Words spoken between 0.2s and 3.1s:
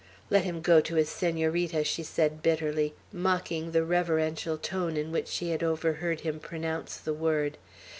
"Let him go to his Senorita," she said bitterly,